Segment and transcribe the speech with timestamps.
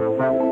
[0.00, 0.49] Thank you.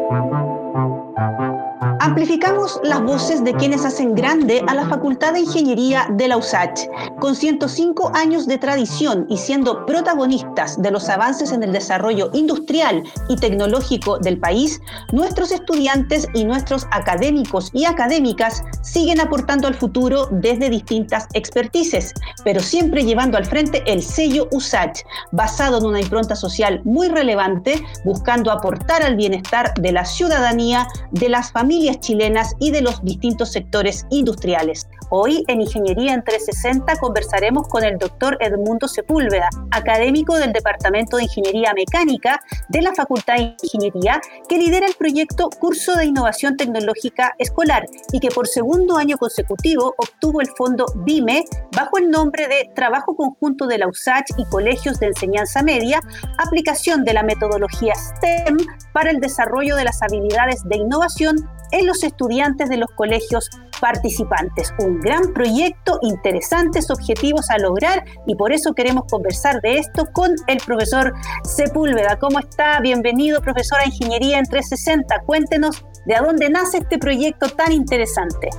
[2.19, 6.89] Amplificamos las voces de quienes hacen grande a la Facultad de Ingeniería de la USACH.
[7.21, 13.05] Con 105 años de tradición y siendo protagonistas de los avances en el desarrollo industrial
[13.29, 14.81] y tecnológico del país,
[15.13, 22.59] nuestros estudiantes y nuestros académicos y académicas siguen aportando al futuro desde distintas expertices, pero
[22.59, 28.51] siempre llevando al frente el sello USACH, basado en una impronta social muy relevante, buscando
[28.51, 34.07] aportar al bienestar de la ciudadanía, de las familias chilenas y de los distintos sectores
[34.09, 34.89] industriales.
[35.11, 41.25] Hoy en Ingeniería en 360 conversaremos con el doctor Edmundo Sepúlveda, académico del Departamento de
[41.25, 42.41] Ingeniería Mecánica
[42.71, 48.21] de la Facultad de Ingeniería, que lidera el proyecto Curso de Innovación Tecnológica Escolar y
[48.21, 51.45] que por segundo año consecutivo obtuvo el fondo BIME
[51.77, 56.01] bajo el nombre de Trabajo Conjunto de la USACH y Colegios de Enseñanza Media,
[56.39, 58.57] aplicación de la metodología STEM
[58.95, 63.49] para el desarrollo de las habilidades de innovación en los estudiantes de los colegios
[63.81, 64.73] participantes.
[64.79, 70.33] Un gran proyecto, interesantes objetivos a lograr y por eso queremos conversar de esto con
[70.47, 72.19] el profesor Sepúlveda.
[72.19, 72.79] ¿Cómo está?
[72.81, 75.23] Bienvenido, profesor a Ingeniería en 360.
[75.27, 78.51] Cuéntenos de dónde nace este proyecto tan interesante.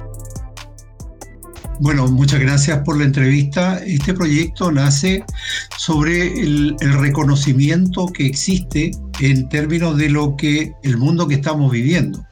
[1.82, 3.78] Bueno, muchas gracias por la entrevista.
[3.86, 5.24] Este proyecto nace
[5.78, 8.92] sobre el, reconocimiento que existe
[9.22, 12.26] en términos de lo que el mundo que estamos viviendo.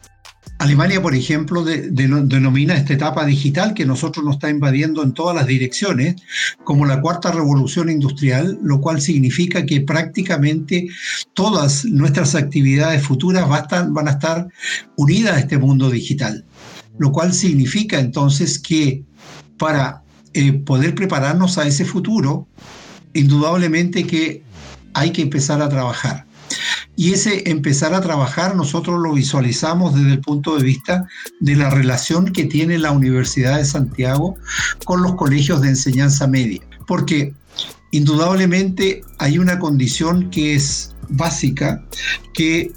[0.60, 5.46] Alemania, por ejemplo, denomina esta etapa digital que nosotros nos está invadiendo en todas las
[5.46, 6.16] direcciones
[6.64, 10.88] como la cuarta revolución industrial, lo cual significa que prácticamente
[11.34, 14.48] todas nuestras actividades futuras van a estar
[14.96, 16.44] unidas a este mundo digital,
[16.98, 19.04] lo cual significa entonces que
[19.58, 20.02] para
[20.34, 22.48] eh, poder prepararnos a ese futuro,
[23.14, 24.44] indudablemente que
[24.94, 26.27] hay que empezar a trabajar.
[26.98, 31.08] Y ese empezar a trabajar nosotros lo visualizamos desde el punto de vista
[31.40, 34.36] de la relación que tiene la Universidad de Santiago
[34.84, 36.62] con los colegios de enseñanza media.
[36.88, 37.36] Porque
[37.92, 41.86] indudablemente hay una condición que es básica,
[42.34, 42.72] que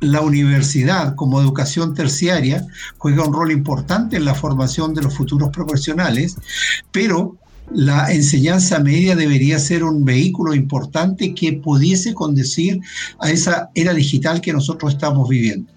[0.00, 2.66] la universidad como educación terciaria
[2.98, 6.36] juega un rol importante en la formación de los futuros profesionales,
[6.90, 7.38] pero
[7.74, 12.80] la enseñanza media debería ser un vehículo importante que pudiese conducir
[13.20, 15.72] a esa era digital que nosotros estamos viviendo.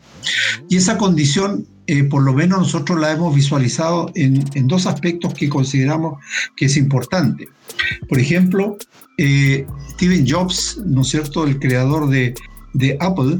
[0.69, 5.49] Y esa condición, eh, por lo menos nosotros la hemos visualizado en, dos aspectos que
[5.49, 6.19] consideramos
[6.55, 7.47] que es importante.
[8.09, 8.77] Por ejemplo,
[9.17, 12.33] eh, Steven Jobs, ¿no es cierto?, el creador de,
[12.73, 13.39] de Apple,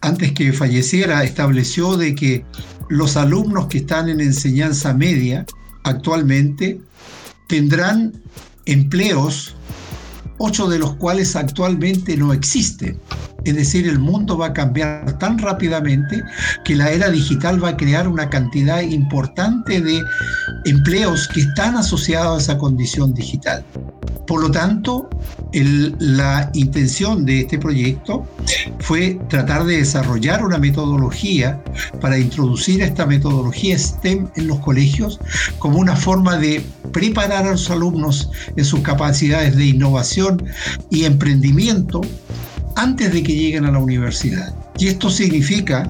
[0.00, 2.44] antes que falleciera, estableció de que
[2.88, 5.46] los alumnos que están en enseñanza media
[5.82, 6.80] actualmente
[7.46, 8.12] tendrán
[8.64, 9.54] empleos,
[10.38, 12.98] ocho de los cuales actualmente no existen.
[13.44, 16.22] Es decir, el mundo va a cambiar tan rápidamente
[16.64, 20.02] que la era digital va a crear una cantidad importante de
[20.64, 23.64] empleos que están asociados a esa condición digital.
[24.26, 25.08] Por lo tanto,
[25.52, 28.26] la intención de este proyecto
[28.80, 31.62] fue tratar de desarrollar una metodología
[32.00, 35.20] para introducir esta metodología STEM en los colegios
[35.58, 40.44] como una forma de preparar a los alumnos en sus capacidades de innovación
[40.90, 42.00] y emprendimiento
[42.74, 44.54] antes de que lleguen a la universidad.
[44.78, 45.88] Y esto significa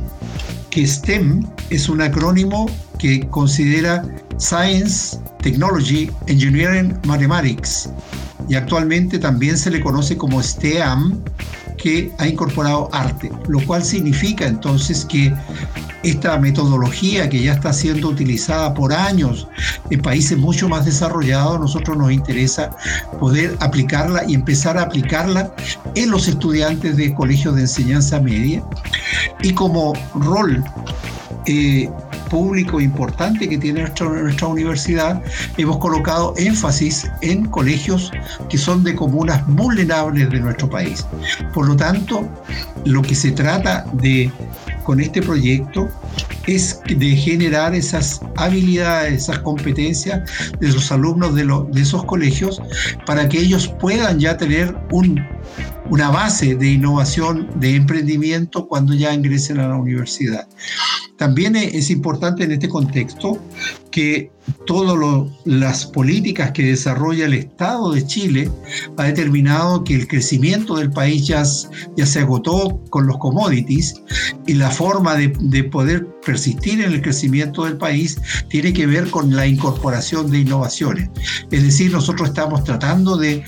[0.76, 2.66] que STEM es un acrónimo
[2.98, 4.04] que considera
[4.36, 7.88] Science, Technology, Engineering, Mathematics.
[8.50, 11.24] Y actualmente también se le conoce como STEAM,
[11.76, 15.34] que ha incorporado arte, lo cual significa entonces que
[16.02, 19.48] esta metodología que ya está siendo utilizada por años
[19.90, 22.70] en países mucho más desarrollados, a nosotros nos interesa
[23.18, 25.52] poder aplicarla y empezar a aplicarla
[25.94, 28.62] en los estudiantes de colegios de enseñanza media.
[29.42, 30.62] Y como rol
[31.46, 31.88] eh,
[32.30, 35.22] público importante que tiene nuestra, universidad,
[35.56, 38.10] hemos colocado énfasis en colegios
[38.48, 41.06] que son de comunas vulnerables de nuestro país.
[41.52, 42.28] Por lo tanto,
[42.84, 44.30] lo que se trata de
[44.84, 45.88] con este proyecto
[46.46, 50.22] es de generar esas habilidades, esas competencias
[50.60, 52.62] de los alumnos de, de esos colegios
[53.04, 55.26] para que ellos puedan ya tener un,
[55.90, 60.46] una base de innovación, de emprendimiento cuando ya ingresen a la universidad.
[61.16, 63.38] También es importante en este contexto
[63.90, 64.30] que
[64.66, 64.96] todas
[65.44, 68.50] las políticas que desarrolla el Estado de Chile
[68.96, 73.94] ha determinado que el crecimiento del país ya, se agotó con los commodities
[74.46, 79.10] y la forma de, de, poder persistir en el crecimiento del país tiene que ver
[79.10, 81.08] con la incorporación de innovaciones.
[81.50, 83.42] Es decir, nosotros estamos tratando de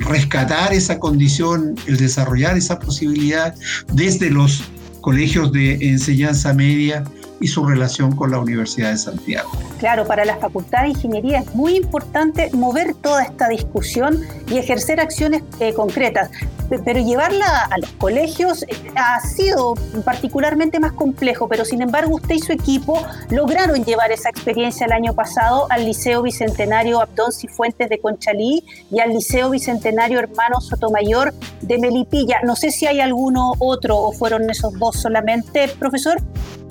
[0.00, 3.54] rescatar esa condición, el desarrollar esa posibilidad
[3.92, 4.62] desde los
[5.02, 7.04] colegios de enseñanza media
[7.42, 9.50] y su relación con la Universidad de Santiago.
[9.78, 15.00] Claro, para la Facultad de Ingeniería es muy importante mover toda esta discusión y ejercer
[15.00, 16.30] acciones eh, concretas
[16.78, 19.74] pero llevarla a los colegios eh, ha sido
[20.04, 24.92] particularmente más complejo, pero sin embargo usted y su equipo lograron llevar esa experiencia el
[24.92, 31.34] año pasado al Liceo Bicentenario Abdón Cifuentes de Conchalí y al Liceo Bicentenario Hermano Sotomayor
[31.60, 32.40] de Melipilla.
[32.42, 36.20] No sé si hay alguno otro o fueron esos dos solamente, profesor.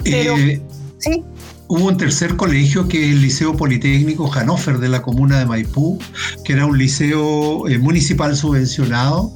[0.04, 0.62] Pero, eh,
[0.98, 1.24] ¿sí?
[1.68, 6.00] Hubo un tercer colegio que es el Liceo Politécnico Hannover de la comuna de Maipú,
[6.44, 9.32] que era un liceo eh, municipal subvencionado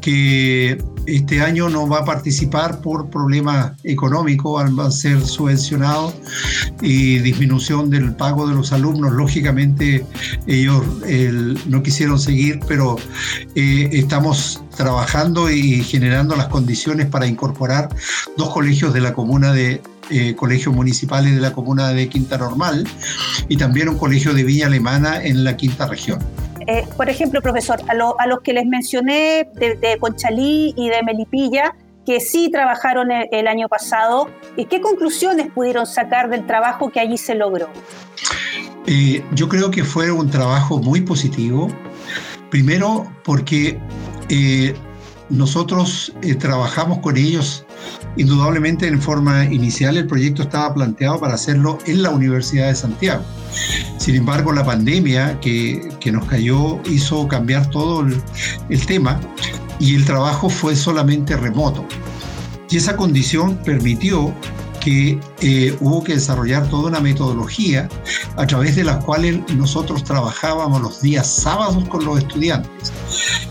[0.00, 6.14] que este año no va a participar por problemas económicos, va a ser subvencionado
[6.80, 9.12] y disminución del pago de los alumnos.
[9.12, 10.06] Lógicamente
[10.46, 10.82] ellos
[11.66, 12.96] no quisieron seguir, pero
[13.54, 17.88] eh, estamos trabajando y generando las condiciones para incorporar
[18.36, 22.86] dos colegios de la comuna de, eh, colegios municipales de la comuna de Quinta Normal
[23.48, 26.18] y también un colegio de Villa Alemana en la quinta región.
[26.66, 31.74] Eh, por ejemplo, profesor, a, los que les mencioné de, Conchalí y de Melipilla,
[32.06, 34.28] que sí trabajaron el, año pasado,
[34.68, 37.68] ¿qué conclusiones pudieron sacar del trabajo que allí se logró?
[38.86, 41.68] Eh, yo creo que fue un trabajo muy positivo.
[42.50, 43.78] Primero, porque
[44.28, 44.74] eh,
[45.30, 47.63] nosotros trabajamos con ellos
[48.16, 53.22] indudablemente en forma inicial el proyecto estaba planteado para hacerlo en la Universidad de Santiago.
[53.98, 58.06] Sin embargo, la pandemia que, nos cayó hizo cambiar todo
[58.68, 59.20] el, tema
[59.80, 61.84] y el trabajo fue solamente remoto.
[62.70, 64.34] Y esa condición permitió
[64.80, 67.88] que eh, hubo que desarrollar toda una metodología
[68.36, 72.92] a través de la cual nosotros trabajábamos los días sábados con los estudiantes,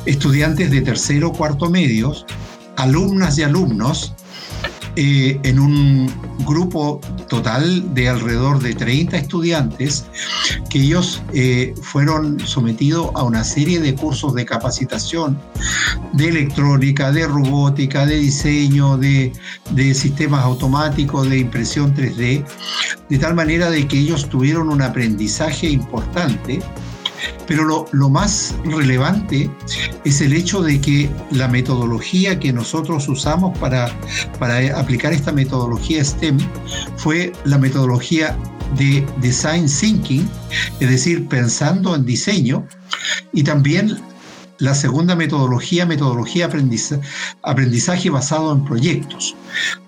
[0.06, 2.26] estudiantes de tercero, cuarto medios,
[2.78, 4.14] alumnas y alumnos
[4.96, 6.12] eh, en un
[6.46, 10.06] grupo total de alrededor de 30 estudiantes
[10.70, 15.40] que ellos eh, fueron sometidos a una serie de cursos de capacitación
[16.14, 19.34] de electrónica, de robótica, de diseño, de,
[19.72, 22.46] de sistemas automáticos, de impresión 3D,
[23.10, 26.62] de tal manera de que ellos tuvieron un aprendizaje importante
[27.48, 29.50] pero lo, más relevante
[30.06, 33.92] es el hecho de que la metodología que nosotros usamos para,
[34.40, 36.38] para aplicar esta metodología STEM
[36.98, 38.38] fue la metodología
[38.78, 40.28] de design thinking,
[40.80, 42.66] es decir, pensando en diseño,
[43.32, 44.00] y también
[44.60, 47.02] la segunda metodología, metodología aprendizaje,
[47.42, 49.36] aprendizaje basado en proyectos,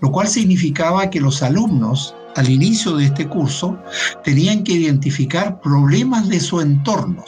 [0.01, 3.77] lo cual significaba que los alumnos al inicio de este curso
[4.23, 7.23] tenían que identificar problemas de su entorno.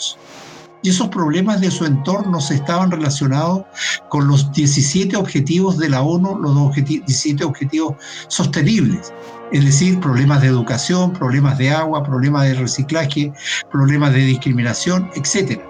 [0.83, 3.63] Y esos problemas de su entorno estaban relacionados
[4.09, 7.95] con los 17 objetivos de la ONU, los 17 objetivos
[8.27, 9.11] sostenibles.
[9.51, 13.33] Es decir, problemas de educación, problemas de agua, problemas de reciclaje,
[13.71, 15.61] problemas de discriminación, etc.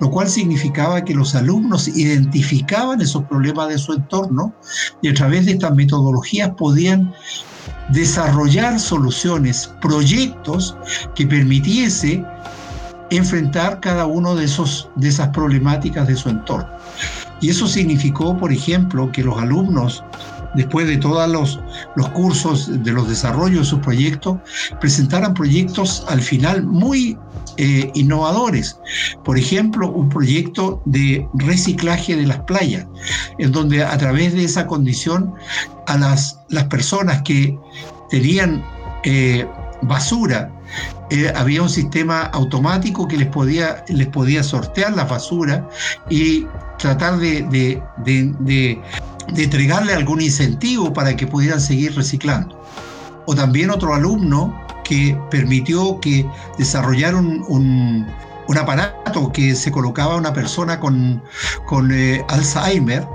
[0.00, 4.52] Lo cual significaba que los alumnos identificaban esos problemas de su entorno
[5.00, 7.14] y a través de estas metodologías podían
[7.88, 10.76] desarrollar soluciones, proyectos
[11.14, 12.24] que permitiese
[13.10, 16.68] enfrentar cada uno de, esos, de esas problemáticas de su entorno.
[17.40, 20.02] Y eso significó, por ejemplo, que los alumnos,
[20.54, 21.60] después de todos los,
[21.96, 24.38] los cursos de los desarrollos de sus proyectos,
[24.80, 27.18] presentaran proyectos al final muy
[27.56, 28.78] eh, innovadores.
[29.24, 32.86] Por ejemplo, un proyecto de reciclaje de las playas,
[33.38, 35.34] en donde a través de esa condición
[35.86, 37.58] a las, las personas que
[38.10, 38.64] tenían
[39.04, 39.46] eh,
[39.82, 40.52] basura,
[41.10, 45.68] eh, había un sistema automático que les podía, les podía sortear la basura
[46.10, 46.46] y
[46.78, 47.82] tratar de,
[49.36, 52.62] entregarle algún incentivo para que pudieran seguir reciclando.
[53.26, 58.06] O también otro alumno que permitió que desarrollar un,
[58.58, 61.22] aparato que se colocaba a una persona con,
[61.66, 63.06] con eh, Alzheimer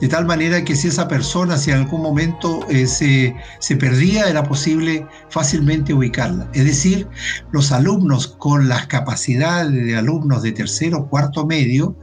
[0.00, 4.28] de tal manera que si esa persona, si en algún momento eh, se, se, perdía,
[4.28, 6.48] era posible fácilmente ubicarla.
[6.54, 7.08] Es decir,
[7.52, 11.96] los alumnos con las capacidades de alumnos de tercero, cuarto medio,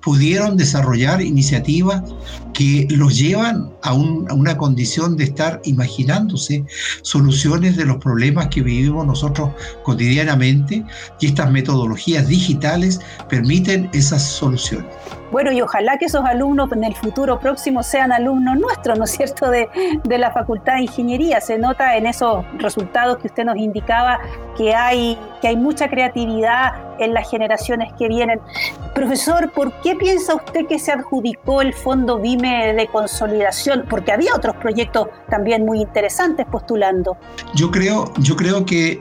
[0.00, 2.02] pudieron desarrollar iniciativas
[2.54, 6.64] que los llevan a, a una condición de estar imaginándose
[7.02, 9.50] soluciones de los problemas que vivimos nosotros
[9.84, 10.84] cotidianamente
[11.20, 14.92] y estas metodologías digitales permiten esas soluciones.
[15.32, 19.12] Bueno, y ojalá que esos alumnos en el futuro próximos sean alumnos nuestros, ¿no es
[19.12, 19.66] cierto?, de,
[20.04, 21.40] de la Facultad de Ingeniería.
[21.40, 24.20] Se nota en esos resultados que usted nos indicaba
[24.58, 28.40] que hay, que hay mucha creatividad en las generaciones que vienen.
[28.94, 33.86] Profesor, ¿por qué piensa usted que se adjudicó el Fondo BIME de consolidación?
[33.88, 37.16] Porque había otros proyectos también muy interesantes postulando.
[37.54, 38.98] Yo creo, yo creo que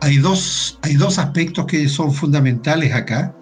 [0.00, 3.34] hay, dos, hay dos aspectos que son fundamentales acá.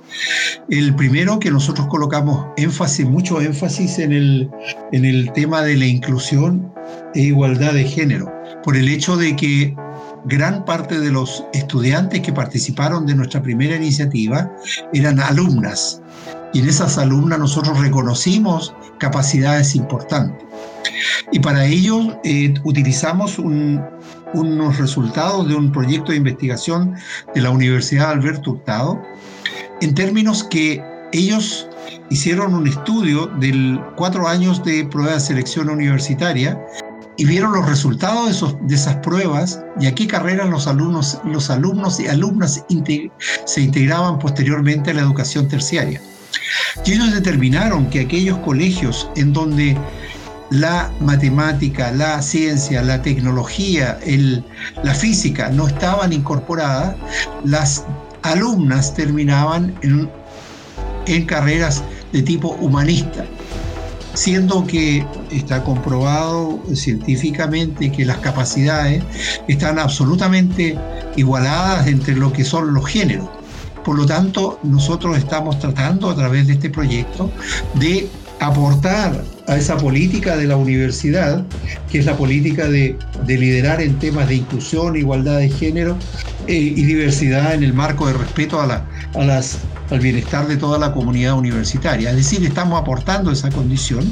[0.68, 4.50] El primero que nosotros colocamos énfasis, mucho énfasis en el,
[4.92, 6.72] en el tema de la inclusión
[7.14, 9.74] e igualdad de género, por el hecho de que
[10.24, 14.50] gran parte de los estudiantes que participaron de nuestra primera iniciativa
[14.92, 16.02] eran alumnas.
[16.52, 20.44] Y en esas alumnas nosotros reconocimos capacidades importantes.
[21.32, 26.94] Y para ello eh, utilizamos unos resultados de un proyecto de investigación
[27.34, 29.00] de la Universidad Alberto Hurtado,
[29.80, 30.82] en términos que
[31.12, 31.68] ellos
[32.10, 36.58] hicieron un estudio de cuatro años de prueba de selección universitaria
[37.16, 41.18] y vieron los resultados de, esos, de esas pruebas y a qué carreras los alumnos,
[41.24, 42.64] los alumnos y alumnas
[43.44, 46.00] se integraban posteriormente a la educación terciaria.
[46.84, 49.76] Y ellos determinaron que aquellos colegios en donde
[50.50, 54.44] la matemática, la ciencia, la tecnología, el,
[54.82, 56.96] la física no estaban incorporadas,
[57.44, 57.84] las
[58.22, 60.08] alumnas terminaban en,
[61.26, 63.24] carreras de tipo humanista
[64.14, 69.02] siendo que está comprobado científicamente que las capacidades
[69.48, 70.76] están absolutamente
[71.16, 73.28] igualadas entre lo que son los géneros.
[73.84, 77.30] Por lo tanto, nosotros estamos tratando a través de este proyecto
[77.74, 78.08] de
[78.40, 81.44] aportar a esa política de la universidad,
[81.90, 85.96] que es la política de, liderar en temas de inclusión, igualdad de género
[86.46, 88.84] eh, y diversidad en el marco de respeto a, la,
[89.90, 92.10] al bienestar de toda la comunidad universitaria.
[92.10, 94.10] Es decir, estamos aportando esa condición.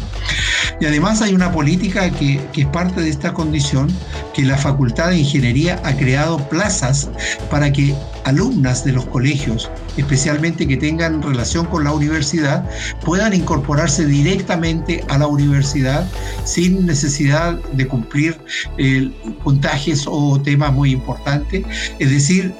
[0.80, 3.88] Y además hay una política que, es parte de esta condición,
[4.34, 7.10] que la Facultad de Ingeniería ha creado plazas
[7.50, 12.68] para que alumnas de los colegios, especialmente que tengan relación con la universidad,
[13.04, 16.06] puedan incorporarse directamente a la universidad
[16.44, 18.38] sin necesidad de cumplir
[18.76, 19.10] eh,
[19.42, 21.64] puntajes o temas muy importantes.
[21.98, 22.54] Es decir,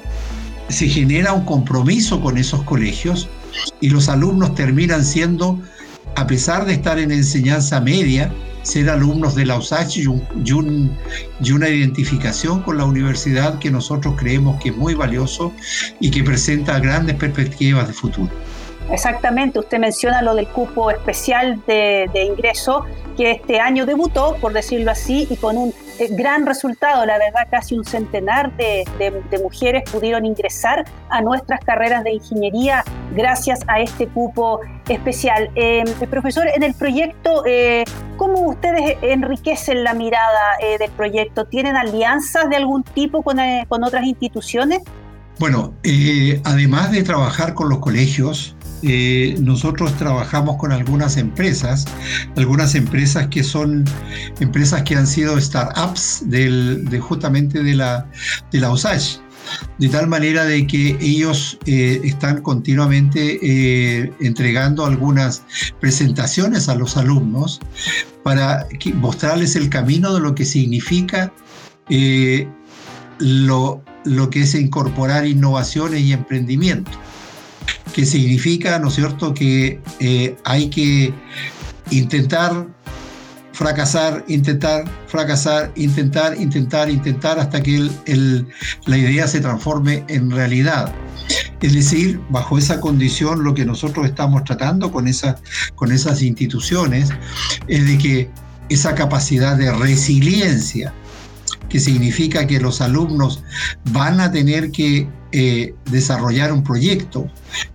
[0.69, 3.27] se genera un compromiso con esos colegios
[3.81, 5.59] y los alumnos terminan siendo,
[6.19, 8.29] a pesar de estar en enseñanza media,
[8.63, 10.03] ser alumnos de la USACH y,
[10.43, 15.53] y, una identificación con la universidad que nosotros creemos que es muy valioso
[16.01, 18.29] y que presenta grandes perspectivas de futuro.
[18.91, 24.89] Exactamente, usted menciona lo del cupo especial de, ingreso que este año debutó, por decirlo
[24.91, 27.05] así, y con un eh, gran resultado.
[27.05, 28.85] La verdad, casi un centenar de,
[29.43, 32.83] mujeres pudieron ingresar a nuestras carreras de ingeniería
[33.15, 35.51] gracias a este cupo especial.
[35.53, 37.83] Eh, profesor, en el proyecto, eh,
[38.17, 41.45] ¿cómo ustedes enriquecen la mirada del proyecto?
[41.45, 44.81] ¿Tienen alianzas de algún tipo con, con otras instituciones?
[45.39, 45.73] Bueno,
[46.43, 51.85] además de trabajar con los colegios, eh, nosotros trabajamos con algunas empresas,
[52.37, 53.85] algunas empresas que son
[54.39, 58.09] empresas que han sido startups de, justamente de la,
[58.51, 58.69] de la
[59.79, 65.43] de tal manera de que ellos eh, están continuamente eh, entregando algunas
[65.79, 67.59] presentaciones a los alumnos
[68.23, 71.33] para mostrarles el camino de lo que significa
[73.17, 76.91] lo, lo que es incorporar innovaciones y emprendimiento
[77.93, 81.13] que significa, ¿no es cierto?, que eh, hay que
[81.91, 82.67] intentar
[83.59, 87.89] fracasar, intentar, fracasar, intentar, intentar, intentar hasta que
[88.85, 90.93] la idea se transforme en realidad.
[91.61, 95.11] Es decir, bajo esa condición lo que nosotros estamos tratando con,
[95.75, 97.09] con esas instituciones
[97.67, 98.29] es de que
[98.69, 100.93] esa capacidad de resiliencia,
[101.67, 103.43] que significa que los alumnos
[103.91, 107.27] van a tener que eh, desarrollar un proyecto,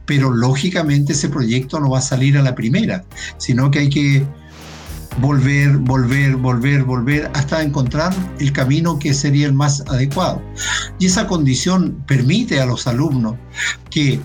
[0.07, 3.05] pero lógicamente ese proyecto no va a salir a la primera,
[3.39, 4.27] sino que hay que
[5.21, 10.43] volver, volver, volver, volver hasta encontrar el camino que sería el más adecuado.
[10.99, 13.37] Y esa condición permite a los alumnos
[13.91, 14.21] que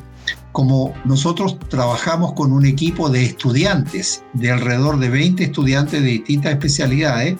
[0.51, 6.53] como nosotros trabajamos con un equipo de estudiantes, de alrededor de 20 estudiantes de distintas
[6.53, 7.37] especialidades,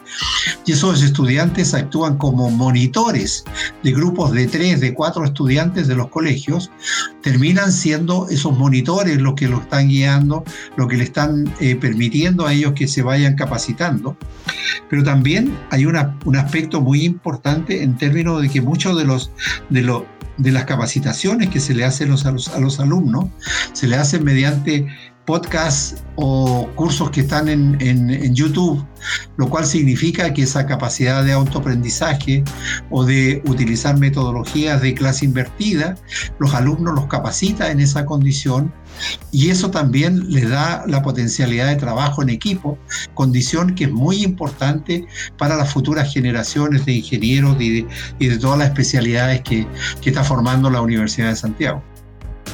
[0.65, 3.43] y esos estudiantes actúan como monitores
[3.83, 6.71] de grupos de tres, de cuatro estudiantes de los colegios,
[7.21, 10.43] terminan siendo esos monitores los que lo están guiando,
[10.75, 14.17] lo que le están eh, permitiendo a ellos que se vayan capacitando.
[14.89, 19.31] Pero también hay un aspecto muy importante en términos de que muchos de los,
[19.69, 20.03] de los
[20.39, 22.98] de las capacitaciones que se le hacen a los, a los alumnos,
[23.73, 24.87] se le hacen mediante
[25.29, 28.83] podcasts o cursos que están en, YouTube,
[29.37, 32.43] lo cual significa que esa capacidad de autoaprendizaje
[32.89, 35.93] o de utilizar metodologías de clase invertida,
[36.39, 38.73] los alumnos los capacita en esa condición
[39.31, 42.79] y eso también les da la potencialidad de trabajo en equipo,
[43.13, 45.05] condición que es muy importante
[45.37, 47.85] para las futuras generaciones de ingenieros y
[48.19, 49.67] de, todas las especialidades que
[50.03, 51.83] está formando la Universidad de Santiago.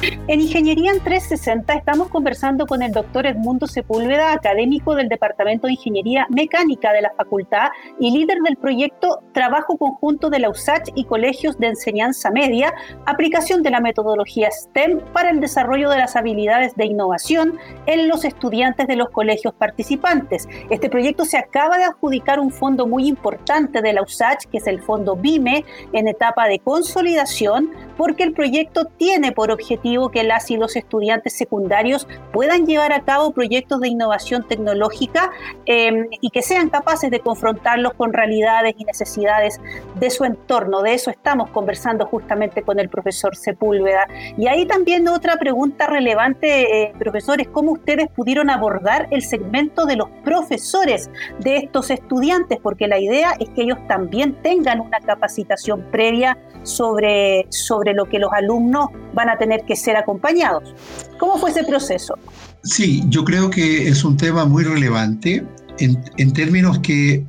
[0.02, 5.74] En Ingeniería en 360 estamos conversando con el doctor Edmundo Sepúlveda, académico del Departamento de
[5.74, 11.04] Ingeniería Mecánica de la Facultad y líder del proyecto Trabajo Conjunto de la USACH y
[11.04, 12.74] Colegios de Enseñanza Media,
[13.06, 18.24] aplicación de la metodología STEM para el desarrollo de las habilidades de innovación en los
[18.26, 20.46] estudiantes de los colegios participantes.
[20.68, 24.66] Este proyecto se acaba de adjudicar un fondo muy importante de la USACH, que es
[24.66, 30.50] el fondo BIME, en etapa de consolidación, porque el proyecto tiene por objetivo que las
[30.50, 35.30] y los estudiantes secundarios puedan llevar a cabo proyectos de innovación tecnológica
[35.64, 39.60] em, y que sean capaces de confrontarlos con realidades y necesidades
[39.94, 40.82] de su entorno.
[40.82, 44.08] De eso estamos conversando justamente con el profesor Sepúlveda.
[44.36, 49.96] Y ahí también otra pregunta relevante, eh, profesores, ¿cómo ustedes pudieron abordar el segmento de
[49.96, 52.58] los profesores de estos estudiantes?
[52.60, 58.18] Porque la idea es que ellos también tengan una capacitación previa sobre, sobre lo que
[58.18, 60.74] los alumnos van a tener que ser acompañados.
[61.18, 62.14] ¿Cómo fue ese proceso?
[62.62, 65.46] Sí, yo creo que es un tema muy relevante
[65.78, 67.24] en, términos que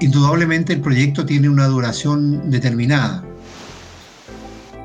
[0.00, 3.24] indudablemente el proyecto tiene una duración determinada.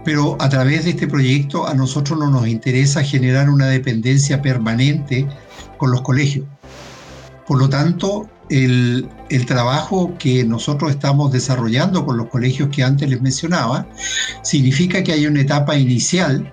[0.03, 5.27] Pero a través de este proyecto a nosotros no nos interesa generar una dependencia permanente
[5.77, 6.45] con los colegios.
[7.47, 13.09] Por lo tanto, el, el, trabajo que nosotros estamos desarrollando con los colegios que antes
[13.09, 13.87] les mencionaba
[14.43, 16.51] significa que hay una etapa inicial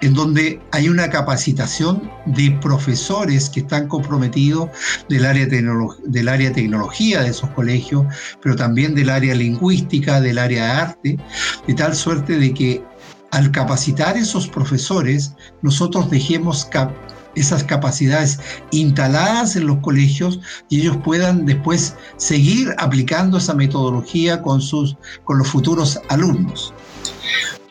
[0.00, 4.70] en donde hay una capacitación de profesores que están comprometidos
[5.08, 8.06] del área, del área tecnología de esos colegios,
[8.42, 11.16] pero también del área lingüística, del área de arte,
[11.66, 12.84] de tal suerte de que
[13.30, 16.68] al capacitar esos profesores, nosotros dejemos
[17.36, 18.40] esas capacidades
[18.72, 25.38] instaladas en los colegios y ellos puedan después seguir aplicando esa metodología con, sus, con
[25.38, 26.74] los futuros alumnos.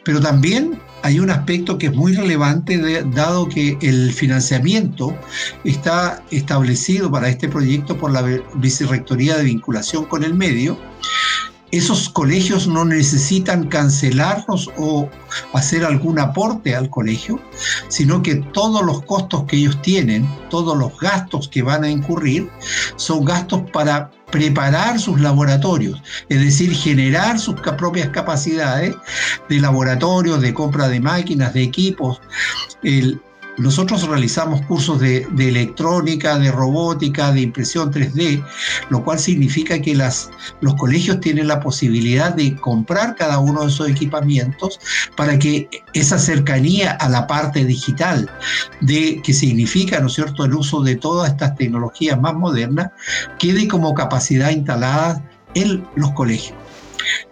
[0.10, 5.16] Pero también hay un aspecto que es muy relevante dado que el financiamiento
[5.64, 8.24] está establecido para este proyecto por la
[8.56, 10.80] Vicerrectoría de Vinculación con el Medio.
[11.70, 15.08] Esos colegios no necesitan cancelarlos o
[15.54, 17.40] hacer algún aporte al colegio,
[17.90, 22.50] sino que todos los costos que ellos tienen, todos los gastos que van a incurrir,
[22.96, 28.96] son gastos para preparar sus laboratorios, es decir, generar sus propias capacidades
[29.48, 32.22] de laboratorios, de compra de máquinas, de equipos.
[32.84, 33.22] El,
[33.60, 38.44] nosotros realizamos cursos de, electrónica, de robótica, de impresión 3D,
[38.90, 39.96] lo cual significa que
[40.62, 44.80] los colegios tienen la posibilidad de comprar cada uno de esos equipamientos
[45.16, 48.30] para que esa cercanía a la parte digital,
[48.82, 52.92] de que significa, ¿no es cierto?, el uso de todas estas tecnologías más modernas,
[53.38, 56.58] quede como capacidad instalada en los colegios.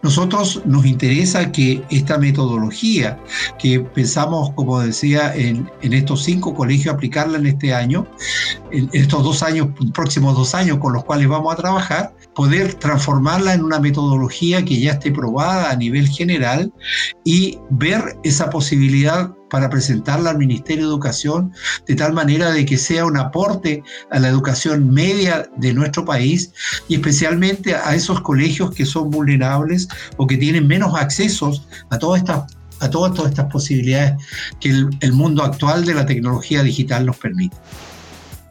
[0.02, 3.20] Nosotros nos interesa que esta metodología
[3.60, 8.08] que pensamos, como decía, en, estos cinco colegios aplicarla en este año,
[8.72, 13.54] en estos dos años, próximos dos años con los cuales vamos a trabajar, poder transformarla
[13.54, 16.72] en una metodología que ya esté probada a nivel general
[17.24, 21.54] y ver esa posibilidad para presentarla al Ministerio de Educación
[21.88, 26.52] de tal manera de que sea un aporte a la educación media de nuestro país
[26.88, 32.22] y especialmente a esos colegios que son vulnerables o que tienen menos accesos a todas
[32.22, 34.22] estas a todas, estas posibilidades
[34.60, 37.58] que el mundo actual de la tecnología digital nos permite.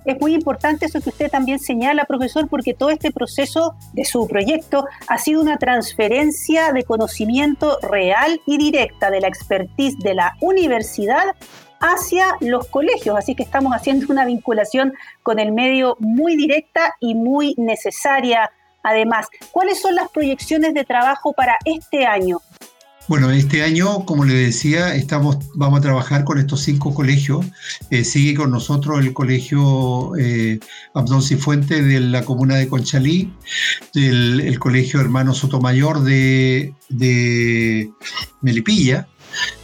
[0.07, 4.29] Es muy importante eso que usted también señala, profesor, porque todo este proceso de su
[4.29, 10.37] proyecto ha sido una transferencia de conocimiento real y directa de la expertise de la
[10.41, 11.35] universidad
[11.81, 17.17] hacia los colegios, así que estamos haciendo una vinculación con el medio muy directa y
[17.17, 18.53] muy necesaria.
[18.85, 22.39] Además, ¿cuáles son las proyecciones de trabajo para este año?
[23.09, 27.47] Bueno, este año, como le decía, estamos, vamos a trabajar con estos cinco colegios.
[27.91, 30.59] Eh, sigue con nosotros el colegio eh,
[30.93, 33.33] Abdón Cifuente de la comuna de Conchalí,
[33.95, 36.73] el colegio Hermano Sotomayor de
[38.41, 39.07] Melipilla,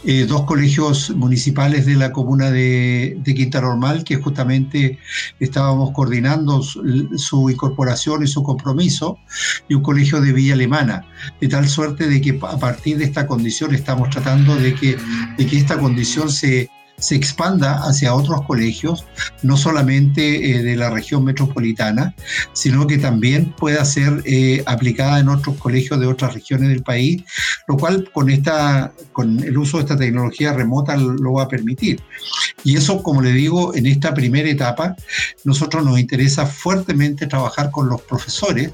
[0.03, 4.99] eh, dos colegios municipales de la comuna de, Quinta Normal, que justamente
[5.39, 9.17] estábamos coordinando su, incorporación y su compromiso,
[9.67, 11.05] y un colegio de Villa Alemana,
[11.39, 14.97] de tal suerte de que a partir de esta condición estamos tratando de que,
[15.37, 19.05] de que esta condición se se expanda hacia otros colegios,
[19.41, 22.15] no solamente eh, de la región metropolitana,
[22.53, 27.23] sino que también pueda ser eh, aplicada en otros colegios de otras regiones del país,
[27.67, 32.01] lo cual con, esta, con el uso de esta tecnología remota lo va a permitir.
[32.63, 34.95] Y eso, como le digo, en esta primera etapa,
[35.43, 38.71] nosotros nos interesa fuertemente trabajar con los profesores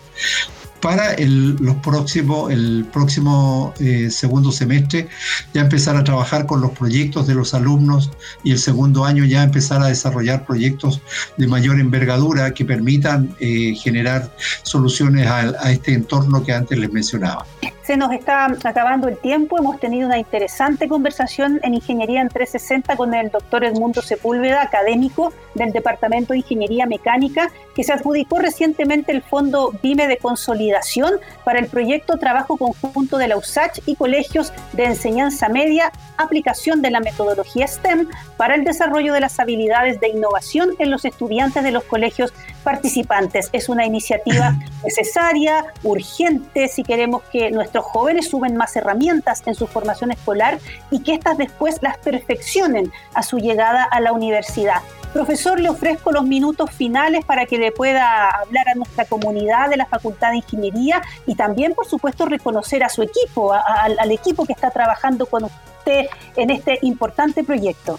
[0.82, 5.08] para el, los próximos, el próximo eh, segundo semestre
[5.54, 8.12] ya empezar a trabajar con los proyectos de los alumnos
[8.44, 11.02] y el segundo año ya empezar a desarrollar proyectos
[11.38, 16.92] de mayor envergadura que permitan eh, generar soluciones a, a este entorno que antes les
[16.92, 17.46] mencionaba.
[17.90, 19.58] Se nos está acabando el tiempo.
[19.58, 25.34] Hemos tenido una interesante conversación en Ingeniería en 360 con el doctor Edmundo Sepúlveda, académico
[25.56, 31.58] del Departamento de Ingeniería Mecánica, que se adjudicó recientemente el Fondo BIME de Consolidación para
[31.58, 37.00] el proyecto Trabajo Conjunto de la USACH y Colegios de Enseñanza Media, aplicación de la
[37.00, 41.86] metodología STEM para el desarrollo de las habilidades de innovación en los estudiantes de los
[41.86, 43.50] colegios participantes.
[43.52, 49.68] Es una iniciativa necesaria, urgente, si queremos que nuestros jóvenes suben más herramientas en su
[49.68, 50.60] formación escolar
[50.92, 54.82] y que éstas después las perfeccionen a su llegada a la universidad.
[55.14, 59.78] Profesor, le ofrezco los minutos finales para que le pueda hablar a nuestra comunidad de
[59.78, 64.54] la Facultad de Ingeniería y también, por supuesto, reconocer a su equipo, al equipo que
[64.54, 67.98] está trabajando con usted en este importante proyecto.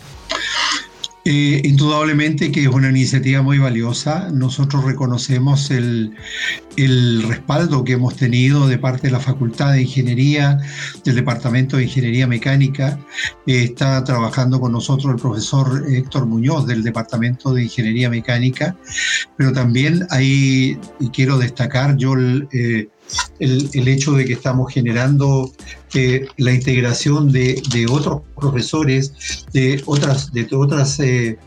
[1.26, 4.30] Eh, indudablemente que es una iniciativa muy valiosa.
[4.32, 6.16] Nosotros reconocemos el,
[7.28, 10.58] respaldo que hemos tenido de parte de la Facultad de Ingeniería,
[11.04, 12.98] del Departamento de Ingeniería Mecánica.
[13.46, 18.74] Eh, está trabajando con nosotros el profesor Héctor Muñoz del Departamento de Ingeniería Mecánica,
[19.36, 20.76] pero también y
[21.12, 22.88] quiero destacar yo el, eh,
[23.38, 25.52] el, hecho de que estamos generando
[25.94, 31.38] eh, la integración de, otros profesores de otras, de otras eh,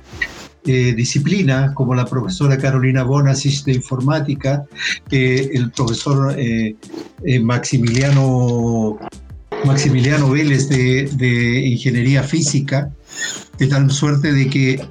[0.65, 4.63] eh, disciplinas, como la profesora Carolina Bonasis de informática,
[5.11, 6.35] el profesor
[7.41, 8.97] Maximiliano,
[9.65, 12.89] Maximiliano Vélez de, de ingeniería física,
[13.57, 14.87] de tal suerte de que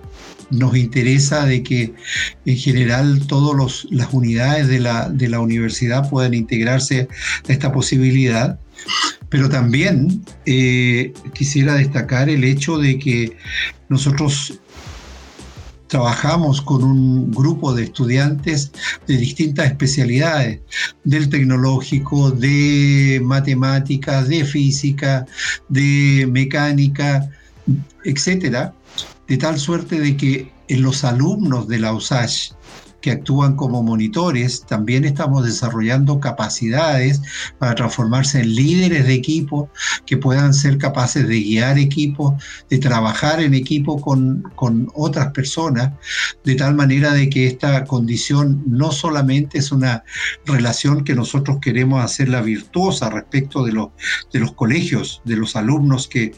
[0.53, 1.95] nos interesa de que
[2.45, 7.09] en general todas las unidades de la, universidad puedan integrarse
[7.49, 8.59] a esta posibilidad.
[9.29, 13.37] Pero también eh, quisiera destacar el hecho de que
[13.88, 14.61] nosotros
[15.87, 18.73] trabajamos con un grupo de estudiantes
[19.07, 20.61] de distintas especialidades,
[21.05, 25.27] del tecnológico, de matemáticas, de física,
[25.69, 27.29] de mecánica,
[28.05, 28.75] etcétera,
[29.29, 32.53] de tal suerte de que en los alumnos de la USACH
[33.03, 37.21] que actúan como monitores, también estamos desarrollando capacidades
[37.59, 39.69] para transformarse en líderes de equipo
[40.07, 42.35] que puedan ser capaces de guiar equipos,
[42.71, 45.93] de trabajar en equipo con, con otras personas,
[46.45, 50.05] de tal manera de que esta condición no solamente es una
[50.47, 53.89] relación que nosotros queremos hacerla virtuosa respecto de, los
[54.33, 56.33] de los colegios, de los alumnos que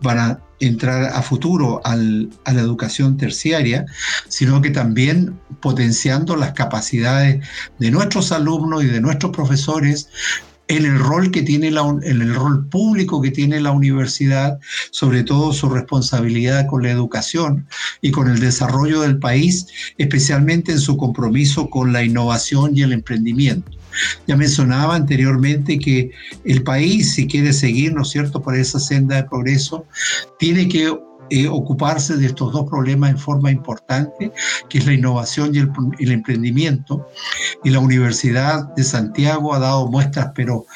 [0.00, 3.86] van a entrar a futuro a la educación terciaria,
[4.28, 7.46] sino que también potenciando las capacidades
[7.78, 10.08] de nuestros alumnos y de nuestros profesores
[10.68, 14.58] en el rol que tiene la, en el rol público que tiene la universidad,
[14.90, 17.66] sobre todo su responsabilidad con la educación
[18.02, 22.92] y con el desarrollo del país, especialmente en su compromiso con la innovación y el
[22.92, 23.70] emprendimiento.
[24.26, 26.12] Ya mencionaba anteriormente que
[26.44, 29.86] el país, si quiere seguir, ¿no es cierto?, por esa senda de progreso,
[30.38, 30.92] tiene que
[31.30, 34.32] eh, ocuparse de estos dos problemas en forma importante,
[34.68, 37.06] que es la innovación y el, emprendimiento.
[37.64, 40.66] Y la Universidad de Santiago ha dado muestras, pero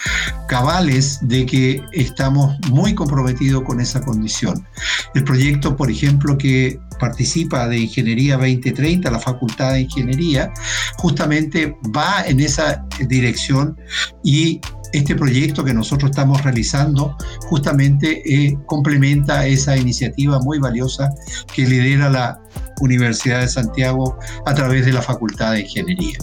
[0.49, 4.67] cabales, de que estamos muy comprometidos con esa condición.
[5.15, 10.53] El proyecto, por ejemplo, que participa de Ingeniería 2030, la Facultad de Ingeniería,
[10.99, 13.77] justamente va en esa dirección
[14.23, 14.61] y
[14.93, 21.11] este proyecto que nosotros estamos realizando justamente eh, complementa esa iniciativa muy valiosa
[21.55, 22.41] que lidera la
[22.81, 26.19] Universidad de Santiago a través de la Facultad de Ingeniería.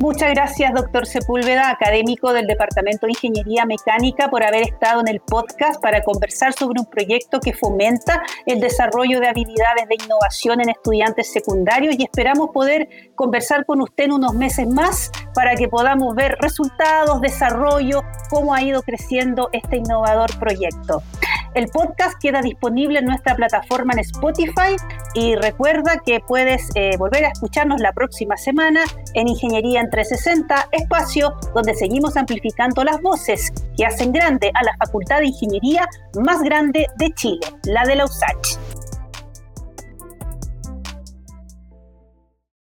[0.00, 5.20] Muchas gracias, doctor Sepúlveda, académico del Departamento de Ingeniería Mecánica, por haber estado en el
[5.20, 10.70] podcast para conversar sobre un proyecto que fomenta el desarrollo de habilidades de innovación en
[10.70, 16.14] estudiantes secundarios y esperamos poder conversar con usted en unos meses más para que podamos
[16.14, 21.02] ver resultados, desarrollo, cómo ha ido creciendo este innovador proyecto.
[21.54, 24.76] El podcast queda disponible en nuestra plataforma en Spotify
[25.14, 28.82] y recuerda que puedes eh, volver a escucharnos la próxima semana
[29.14, 34.76] en Ingeniería en 360, espacio donde seguimos amplificando las voces que hacen grande a la
[34.78, 35.88] Facultad de Ingeniería
[36.20, 38.79] más grande de Chile, la de la USACH.